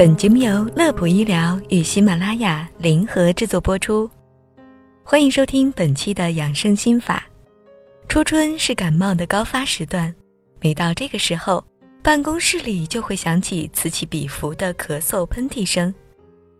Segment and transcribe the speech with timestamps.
[0.00, 4.10] 本节目由乐普医疗与喜马拉雅联合制作播出，
[5.04, 7.22] 欢迎收听本期的养生心法。
[8.08, 10.14] 初春是感冒的高发时段，
[10.58, 11.62] 每到这个时候，
[12.02, 15.94] 办公室里就会响起此起彼伏的咳嗽、喷嚏声。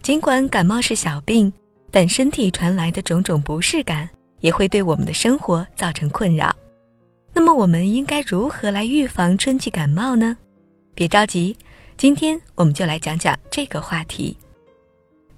[0.00, 1.52] 尽管感冒是小病，
[1.90, 4.08] 但身体传来的种种不适感
[4.40, 6.56] 也会对我们的生活造成困扰。
[7.34, 10.38] 那么，我们应该如何来预防春季感冒呢？
[10.94, 11.54] 别着急。
[11.96, 14.36] 今天我们就来讲讲这个话题。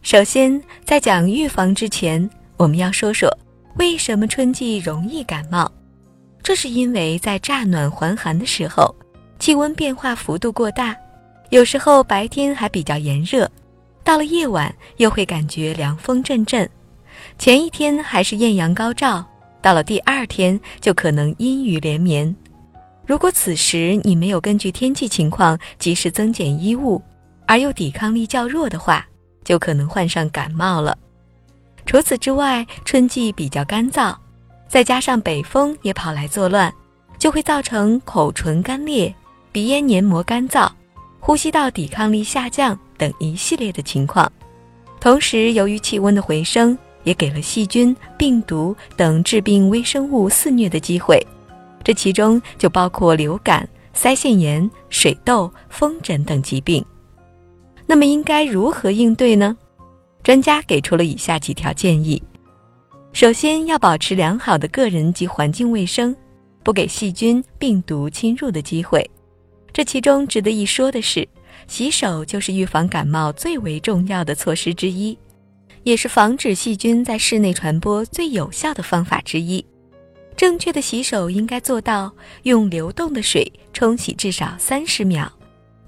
[0.03, 3.33] 首先，在讲预防之前，我们要说说
[3.77, 5.71] 为什么春季容易感冒。
[6.43, 8.93] 这是因为在乍暖还寒的时候，
[9.39, 10.97] 气温变化幅度过大，
[11.51, 13.49] 有时候白天还比较炎热，
[14.03, 16.69] 到了夜晚又会感觉凉风阵阵。
[17.39, 19.25] 前一天还是艳阳高照，
[19.63, 22.35] 到了第二天就可能阴雨连绵。
[23.09, 27.01] 如果此时你没有根据天气情况及时增减衣物，
[27.47, 29.03] 而又抵抗力较弱的话，
[29.43, 30.95] 就可能患上感冒了。
[31.87, 34.15] 除此之外，春季比较干燥，
[34.69, 36.71] 再加上北风也跑来作乱，
[37.19, 39.13] 就会造成口唇干裂、
[39.51, 40.69] 鼻咽黏膜干燥、
[41.19, 44.31] 呼吸道抵抗力下降等一系列的情况。
[45.01, 51.27] 同时，由于气温的回升，也给了细菌、病毒等致病微生物肆虐的机会。
[51.83, 56.85] 这其中就包括流感、腮腺炎、水痘、风疹等疾病。
[57.87, 59.57] 那么应该如何应对呢？
[60.23, 62.23] 专家给出了以下几条建议：
[63.13, 66.15] 首先要保持良好的个人及环境卫生，
[66.63, 69.09] 不给细菌、病毒侵入的机会。
[69.73, 71.27] 这其中值得一说的是，
[71.67, 75.17] 洗手就是预防感冒最为重要的措施之一，
[75.85, 79.65] 也是防止细菌在室内传播最有效的方法之一。
[80.39, 82.13] 正确的洗手应该做到
[82.45, 85.29] 用流动的水冲洗至少三十秒，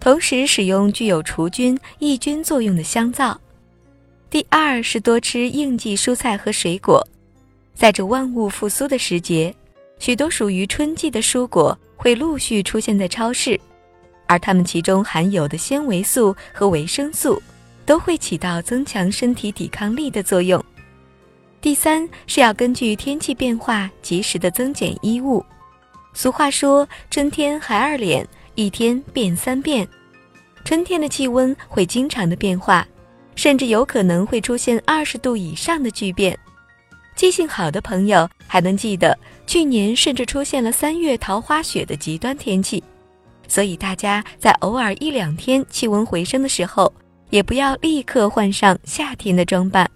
[0.01, 3.41] 同时使用具有除菌抑菌作用的香皂。
[4.29, 7.07] 第二是多吃应季蔬菜和水果，
[7.77, 9.55] 在这万物复苏的时节，
[10.01, 13.59] 许多属于春季的蔬果会陆续出现在超市，
[14.27, 17.41] 而它们其中含有的纤维素和维生素，
[17.87, 20.61] 都会起到增强身体抵抗力的作用。
[21.61, 25.45] 第三是要根据天气变化及时的增减衣物。
[26.15, 29.87] 俗话说：“春天孩儿脸，一天变三变。”
[30.65, 32.87] 春天的气温会经常的变化，
[33.35, 36.39] 甚至有可能会出现二十度以上的巨变。
[37.15, 39.17] 记性好的朋友还能记得，
[39.47, 42.83] 去年甚至出现了三月桃花雪的极端天气。
[43.47, 46.91] 所以大家在偶尔一两天气温回升的时候，
[47.29, 49.91] 也不要立刻换上夏天的装扮。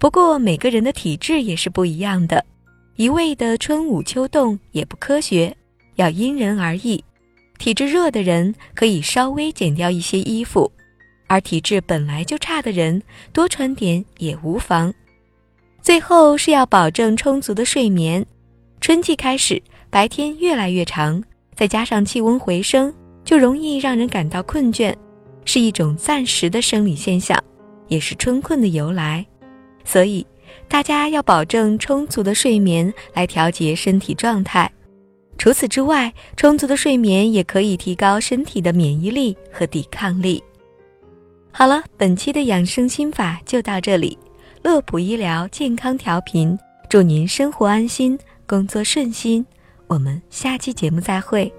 [0.00, 2.42] 不过每个人的体质也是不一样的，
[2.96, 5.54] 一味的春捂秋冻也不科学，
[5.96, 7.04] 要因人而异。
[7.58, 10.72] 体质热的人可以稍微减掉一些衣服，
[11.26, 14.90] 而体质本来就差的人多穿点也无妨。
[15.82, 18.24] 最后是要保证充足的睡眠。
[18.80, 21.22] 春季开始，白天越来越长，
[21.54, 22.90] 再加上气温回升，
[23.22, 24.96] 就容易让人感到困倦，
[25.44, 27.38] 是一种暂时的生理现象，
[27.88, 29.26] 也是春困的由来。
[29.84, 30.26] 所以，
[30.68, 34.70] 大家要保证充足的睡眠来调节身体状态。
[35.38, 40.42] 除此之外，充足的睡眠也可以提高身体的免疫力和抵抗力。
[41.50, 44.18] 好了，本期的养生心法就到这里。
[44.62, 46.58] 乐普医疗健康调频，
[46.90, 49.44] 祝您生活安心，工作顺心。
[49.86, 51.50] 我们下期节目再会。